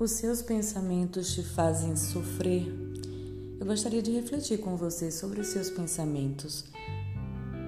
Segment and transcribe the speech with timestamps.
[0.00, 2.66] Os seus pensamentos te fazem sofrer?
[3.60, 6.64] Eu gostaria de refletir com você sobre os seus pensamentos.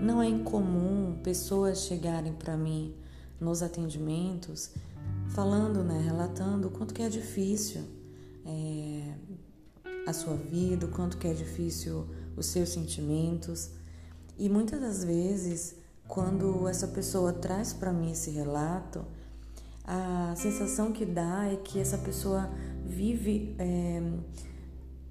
[0.00, 2.96] Não é incomum pessoas chegarem para mim
[3.38, 4.70] nos atendimentos
[5.34, 7.82] falando, né, relatando o quanto que é difícil
[8.46, 9.14] é,
[10.06, 13.72] a sua vida, o quanto que é difícil os seus sentimentos.
[14.38, 15.74] E muitas das vezes,
[16.08, 19.04] quando essa pessoa traz para mim esse relato,
[19.92, 22.48] a sensação que dá é que essa pessoa
[22.86, 24.00] vive é,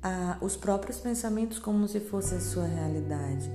[0.02, 3.48] a, os próprios pensamentos como se fosse a sua realidade.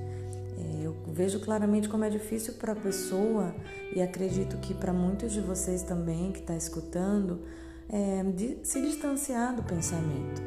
[0.57, 3.52] É, eu vejo claramente como é difícil para a pessoa
[3.93, 7.41] e acredito que para muitos de vocês também que está escutando
[7.88, 10.41] é, de, se distanciar do pensamento.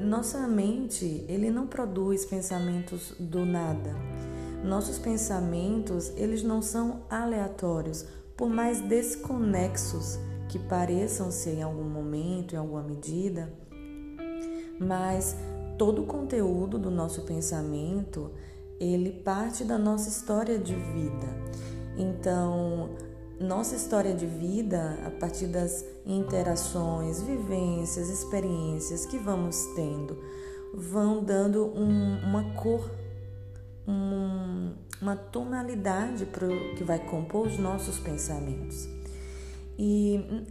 [0.00, 3.94] Nossa mente ele não produz pensamentos do nada.
[4.64, 12.54] Nossos pensamentos eles não são aleatórios por mais desconexos que pareçam ser em algum momento,
[12.54, 13.52] em alguma medida,
[14.78, 15.36] mas
[15.78, 18.30] todo o conteúdo do nosso pensamento,
[18.78, 21.26] ele parte da nossa história de vida.
[21.96, 22.90] Então,
[23.40, 30.18] nossa história de vida, a partir das interações, vivências, experiências que vamos tendo,
[30.72, 32.90] vão dando um, uma cor,
[35.06, 38.88] uma tonalidade para o que vai compor os nossos pensamentos.
[39.78, 40.44] E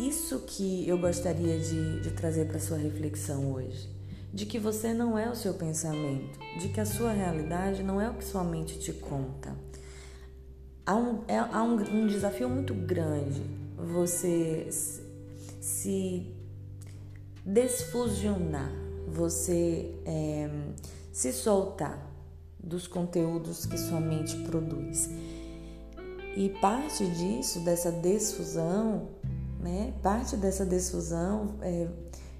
[0.00, 3.90] isso que eu gostaria de, de trazer para sua reflexão hoje,
[4.32, 8.08] de que você não é o seu pensamento, de que a sua realidade não é
[8.08, 9.54] o que sua mente te conta.
[10.86, 13.42] Há um, é, há um, um desafio muito grande
[13.76, 14.66] você
[15.60, 16.34] se
[17.44, 18.72] desfusionar,
[19.06, 20.48] você é,
[21.12, 22.05] se soltar
[22.66, 25.08] dos conteúdos que sua mente produz.
[26.36, 29.08] E parte disso, dessa desfusão,
[29.60, 29.94] né?
[30.02, 31.88] Parte dessa desfusão é,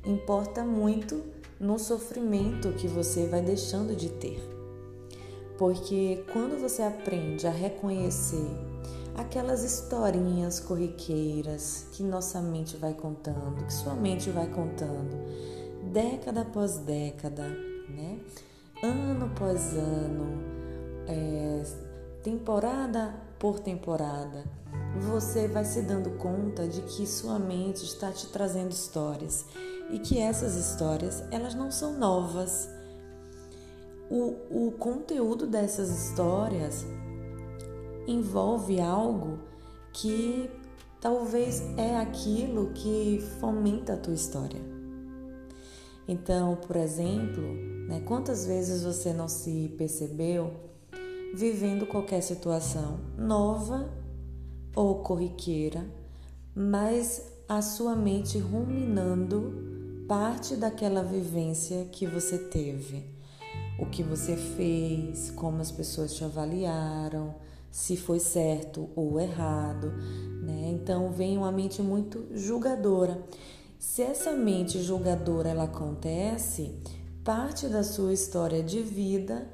[0.04, 1.22] importa muito
[1.58, 4.38] no sofrimento que você vai deixando de ter.
[5.56, 8.46] Porque quando você aprende a reconhecer
[9.14, 15.16] aquelas historinhas corriqueiras que nossa mente vai contando, que sua mente vai contando,
[15.90, 17.48] década após década,
[17.88, 18.18] né?
[18.82, 20.42] Ano após ano,
[21.06, 21.62] é,
[22.22, 24.44] temporada por temporada,
[25.00, 29.46] você vai se dando conta de que sua mente está te trazendo histórias
[29.90, 32.68] e que essas histórias elas não são novas.
[34.10, 36.84] O, o conteúdo dessas histórias
[38.06, 39.38] envolve algo
[39.92, 40.50] que
[41.00, 44.60] talvez é aquilo que fomenta a tua história.
[46.08, 47.42] Então, por exemplo,
[47.86, 48.02] né?
[48.04, 50.52] Quantas vezes você não se percebeu
[51.34, 53.90] vivendo qualquer situação nova
[54.74, 55.86] ou corriqueira,
[56.54, 63.04] mas a sua mente ruminando parte daquela vivência que você teve,
[63.78, 67.34] o que você fez, como as pessoas te avaliaram,
[67.70, 69.92] se foi certo ou errado,
[70.42, 70.70] né?
[70.72, 73.22] Então vem uma mente muito julgadora.
[73.78, 76.74] Se essa mente julgadora ela acontece,
[77.26, 79.48] parte da sua história de vida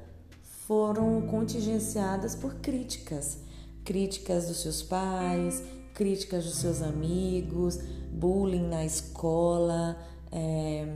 [0.67, 3.39] foram contingenciadas por críticas.
[3.83, 5.63] Críticas dos seus pais,
[5.95, 7.79] críticas dos seus amigos,
[8.11, 9.97] bullying na escola,
[10.31, 10.87] é,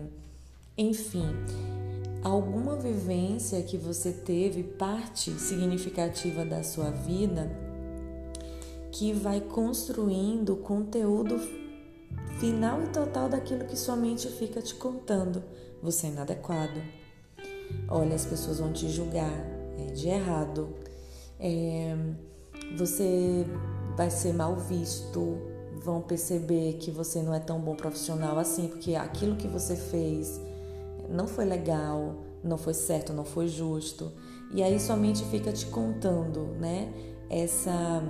[0.77, 1.25] enfim,
[2.23, 7.49] alguma vivência que você teve, parte significativa da sua vida,
[8.91, 11.39] que vai construindo o conteúdo
[12.39, 15.41] final e total daquilo que sua mente fica te contando
[15.81, 16.81] você é inadequado.
[17.89, 19.31] Olha, as pessoas vão te julgar
[19.77, 20.69] é, de errado.
[21.39, 21.95] É,
[22.77, 23.45] você
[23.95, 25.37] vai ser mal visto,
[25.83, 30.39] vão perceber que você não é tão bom profissional assim, porque aquilo que você fez
[31.09, 34.11] não foi legal, não foi certo, não foi justo.
[34.53, 36.91] E aí somente fica te contando, né?
[37.29, 38.01] Essa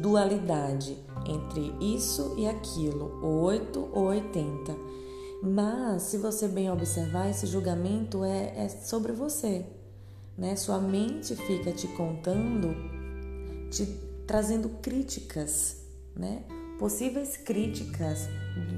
[0.00, 0.96] dualidade
[1.26, 4.76] entre isso e aquilo, 8 ou 80.
[5.46, 9.66] Mas, se você bem observar, esse julgamento é, é sobre você.
[10.38, 10.56] Né?
[10.56, 12.74] Sua mente fica te contando,
[13.70, 13.84] te
[14.26, 15.82] trazendo críticas,
[16.16, 16.44] né?
[16.78, 18.26] possíveis críticas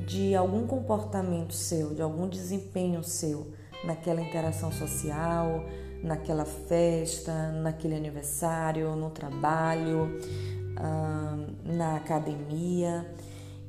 [0.06, 3.52] de algum comportamento seu, de algum desempenho seu
[3.84, 5.64] naquela interação social,
[6.02, 10.18] naquela festa, naquele aniversário, no trabalho,
[11.64, 13.06] na academia.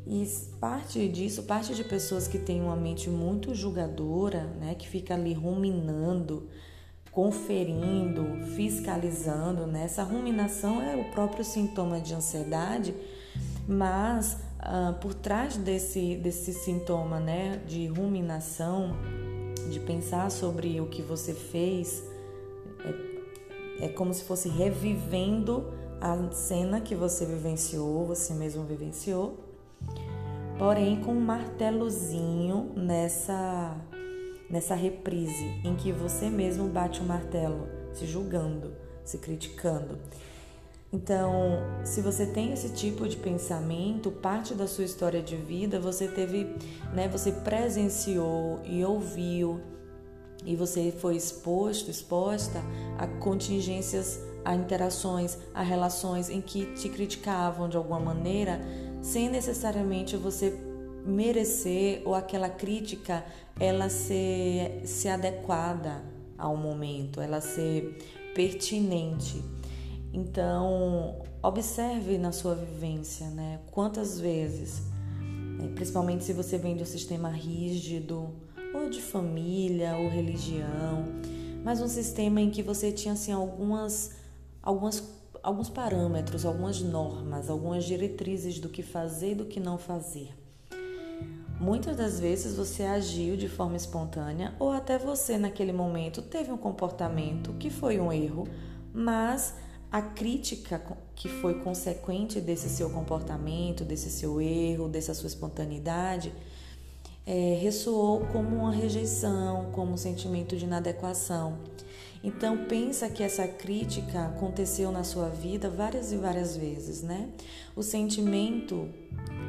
[0.09, 0.25] E
[0.61, 5.33] parte disso, parte de pessoas que têm uma mente muito julgadora, né, que fica ali
[5.33, 6.47] ruminando,
[7.11, 8.23] conferindo,
[8.55, 9.83] fiscalizando, né?
[9.83, 12.95] Essa ruminação é o próprio sintoma de ansiedade,
[13.67, 18.95] mas uh, por trás desse, desse sintoma né, de ruminação,
[19.69, 22.01] de pensar sobre o que você fez,
[23.81, 25.65] é, é como se fosse revivendo
[25.99, 29.46] a cena que você vivenciou, você mesmo vivenciou,
[30.57, 33.75] porém com um martelozinho nessa
[34.49, 38.73] nessa reprise em que você mesmo bate o martelo, se julgando,
[39.03, 39.99] se criticando.
[40.91, 46.07] Então, se você tem esse tipo de pensamento, parte da sua história de vida você
[46.07, 46.55] teve,
[46.93, 49.59] né, você presenciou e ouviu
[50.45, 52.63] e você foi exposto, exposta
[52.97, 58.61] a contingências, a interações, a relações em que te criticavam de alguma maneira,
[59.01, 60.57] sem necessariamente você
[61.05, 63.23] merecer ou aquela crítica
[63.59, 66.03] ela ser, ser adequada
[66.37, 67.97] ao momento, ela ser
[68.35, 69.43] pertinente.
[70.13, 73.59] Então, observe na sua vivência, né?
[73.71, 74.81] Quantas vezes,
[75.57, 78.29] né, principalmente se você vem de um sistema rígido,
[78.73, 81.05] ou de família, ou religião,
[81.63, 84.11] mas um sistema em que você tinha assim algumas,
[84.61, 85.03] algumas,
[85.43, 90.33] alguns parâmetros, algumas normas, algumas diretrizes do que fazer e do que não fazer.
[91.59, 96.57] Muitas das vezes você agiu de forma espontânea ou até você naquele momento teve um
[96.57, 98.47] comportamento que foi um erro,
[98.93, 99.55] mas
[99.91, 100.81] a crítica
[101.15, 106.31] que foi consequente desse seu comportamento, desse seu erro, dessa sua espontaneidade,
[107.25, 111.57] é, ressoou como uma rejeição, como um sentimento de inadequação.
[112.27, 117.29] Então pensa que essa crítica aconteceu na sua vida várias e várias vezes, né?
[117.73, 118.89] O sentimento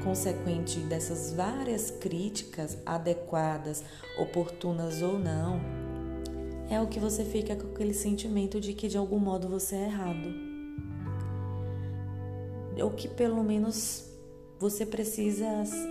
[0.05, 3.83] consequente dessas várias críticas adequadas,
[4.17, 5.61] oportunas ou não,
[6.71, 9.85] é o que você fica com aquele sentimento de que de algum modo você é
[9.87, 10.29] errado.
[12.81, 14.09] Ou que pelo menos
[14.57, 15.49] você precisa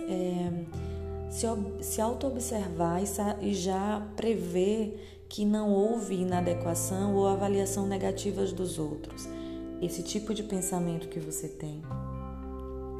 [0.08, 1.46] é, se,
[1.82, 9.28] se auto-observar e, e já prever que não houve inadequação ou avaliação negativas dos outros.
[9.80, 11.82] Esse tipo de pensamento que você tem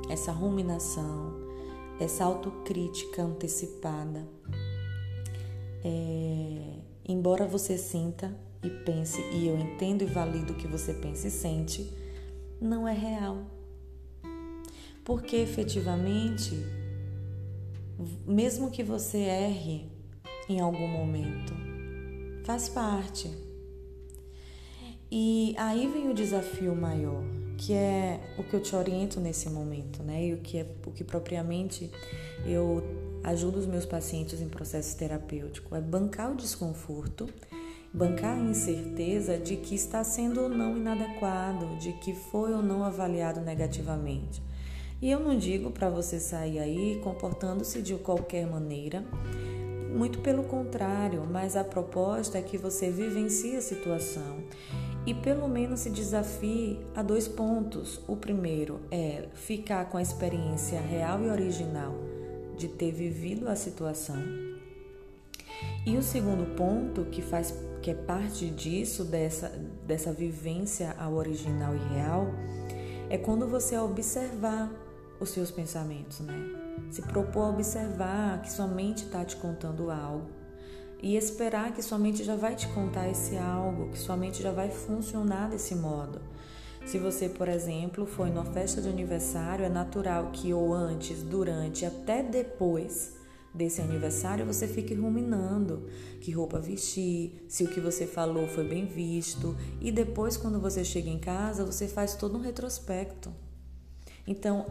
[0.09, 1.35] essa ruminação,
[2.01, 4.27] essa autocrítica antecipada.
[5.85, 11.29] É, embora você sinta e pense, e eu entendo e valido o que você pensa
[11.29, 11.93] e sente,
[12.61, 13.39] não é real.
[15.05, 16.55] Porque efetivamente,
[18.27, 19.91] mesmo que você erre
[20.49, 21.68] em algum momento,
[22.49, 23.31] faz parte.
[25.11, 27.23] E aí vem o desafio maior
[27.59, 30.29] que é o que eu te oriento nesse momento, né?
[30.29, 31.91] E o que é o que propriamente
[32.47, 32.83] eu
[33.23, 37.29] ajudo os meus pacientes em processo terapêutico é bancar o desconforto,
[37.93, 42.83] bancar a incerteza de que está sendo ou não inadequado, de que foi ou não
[42.83, 44.41] avaliado negativamente.
[45.03, 49.05] E eu não digo para você sair aí comportando-se de qualquer maneira,
[49.89, 54.45] muito pelo contrário, mas a proposta é que você vivencie a situação
[55.07, 58.01] e pelo menos se desafie a dois pontos.
[58.07, 61.95] O primeiro é ficar com a experiência real e original
[62.57, 64.23] de ter vivido a situação.
[65.87, 69.49] E o segundo ponto, que faz que é parte disso, dessa,
[69.87, 72.27] dessa vivência ao original e real,
[73.09, 74.71] é quando você observar
[75.19, 76.68] os seus pensamentos, né?
[76.91, 80.39] Se propor a observar que sua mente está te contando algo
[81.03, 84.51] e esperar que sua mente já vai te contar esse algo, que sua mente já
[84.51, 86.21] vai funcionar desse modo.
[86.85, 91.85] Se você, por exemplo, foi numa festa de aniversário, é natural que ou antes, durante,
[91.85, 93.17] até depois
[93.53, 95.89] desse aniversário você fique ruminando
[96.21, 100.85] que roupa vestir, se o que você falou foi bem visto, e depois quando você
[100.85, 103.48] chega em casa, você faz todo um retrospecto.
[104.31, 104.67] Então,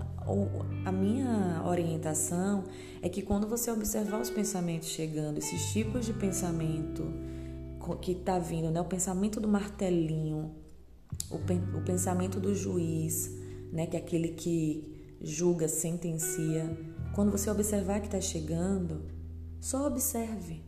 [0.86, 2.66] a minha orientação
[3.02, 7.04] é que quando você observar os pensamentos chegando, esses tipos de pensamento
[8.00, 8.80] que está vindo, né?
[8.80, 10.54] o pensamento do martelinho,
[11.32, 13.36] o, pensamento do juiz,
[13.74, 13.88] né?
[13.88, 16.78] que é aquele que julga, sentencia,
[17.16, 19.06] quando você observar que está chegando,
[19.60, 20.62] só observe,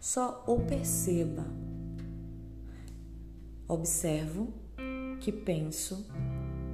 [0.00, 1.44] só o perceba.
[3.68, 4.48] Observo
[5.20, 6.06] que penso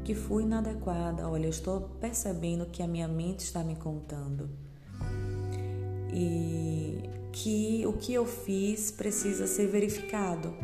[0.06, 1.28] que fui inadequada.
[1.28, 4.48] Olha, eu estou percebendo que a minha mente está me contando.
[6.14, 7.00] E
[7.32, 10.54] que o que eu fiz precisa ser verificado.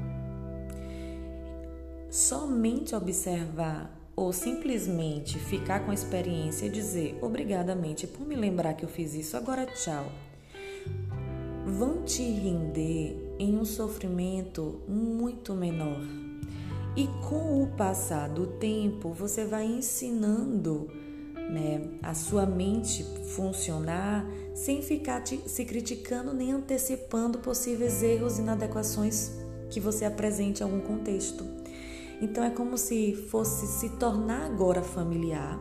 [2.09, 8.75] Somente observar ou simplesmente ficar com a experiência e dizer obrigada mente por me lembrar
[8.75, 10.07] que eu fiz isso, agora tchau.
[11.67, 16.32] Vão te render em um sofrimento muito menor.
[16.95, 20.89] E com o passar do tempo, você vai ensinando
[21.35, 23.03] né, a sua mente
[23.35, 29.33] funcionar sem ficar te, se criticando nem antecipando possíveis erros e inadequações
[29.71, 31.45] que você apresente em algum contexto.
[32.21, 35.59] Então é como se fosse se tornar agora familiar,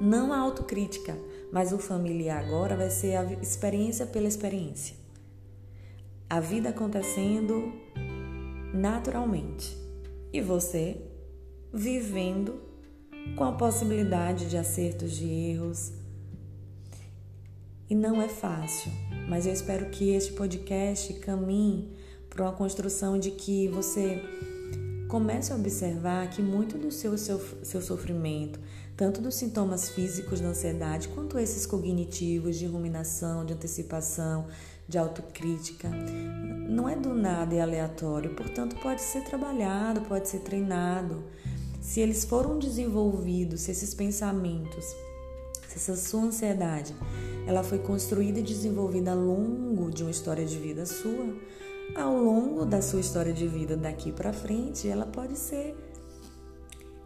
[0.00, 1.16] não a autocrítica,
[1.52, 4.96] mas o familiar agora vai ser a experiência pela experiência.
[6.28, 7.72] A vida acontecendo
[8.74, 9.85] naturalmente
[10.36, 11.00] e você
[11.72, 12.60] vivendo
[13.36, 15.92] com a possibilidade de acertos, de erros.
[17.88, 18.90] E não é fácil,
[19.28, 21.90] mas eu espero que este podcast caminhe
[22.28, 24.22] para uma construção de que você
[25.08, 28.60] comece a observar que muito do seu, seu, seu sofrimento,
[28.96, 34.46] tanto dos sintomas físicos da ansiedade, quanto esses cognitivos de ruminação, de antecipação,
[34.88, 35.88] de autocrítica,
[36.68, 41.24] não é do nada e aleatório, portanto, pode ser trabalhado, pode ser treinado
[41.80, 44.84] se eles foram desenvolvidos, se esses pensamentos,
[45.68, 46.94] se essa sua ansiedade,
[47.46, 51.34] ela foi construída e desenvolvida ao longo de uma história de vida sua,
[51.94, 55.76] ao longo da sua história de vida daqui para frente, ela pode ser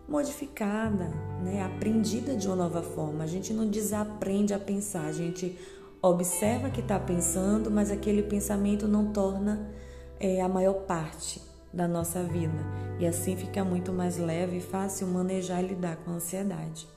[0.08, 1.08] modificada,
[1.44, 1.62] né?
[1.62, 3.22] aprendida de uma nova forma.
[3.22, 5.56] A gente não desaprende a pensar, a gente
[6.02, 9.70] observa que está pensando, mas aquele pensamento não torna
[10.18, 11.42] é, a maior parte
[11.72, 12.58] da nossa vida
[12.98, 16.88] e assim fica muito mais leve e fácil manejar e lidar com a ansiedade.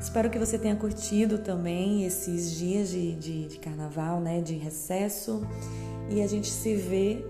[0.00, 5.42] Espero que você tenha curtido também esses dias de, de, de carnaval, né, de recesso
[6.08, 7.24] e a gente se vê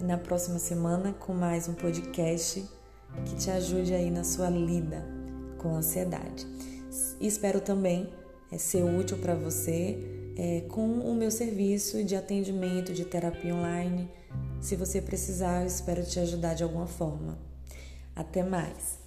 [0.00, 2.64] na próxima semana com mais um podcast
[3.26, 5.04] que te ajude aí na sua lida
[5.58, 6.46] com a ansiedade.
[7.20, 8.08] Espero também
[8.50, 9.98] é, ser útil para você
[10.36, 14.08] é, com o meu serviço de atendimento de terapia online
[14.64, 17.38] se você precisar, eu espero te ajudar de alguma forma.
[18.16, 19.03] Até mais!